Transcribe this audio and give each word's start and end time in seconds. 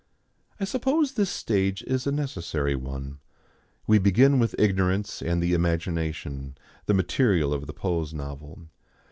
I 0.59 0.63
suppose 0.63 1.13
this 1.13 1.29
stage 1.29 1.83
is 1.83 2.07
a 2.07 2.11
necessary 2.11 2.73
one. 2.75 3.19
We 3.85 3.99
begin 3.99 4.39
with 4.39 4.55
ignorance 4.57 5.21
and 5.21 5.43
the 5.43 5.53
imagination, 5.53 6.57
the 6.87 6.95
material 6.95 7.53
of 7.53 7.67
the 7.67 7.73
pose 7.73 8.11
novel. 8.11 8.65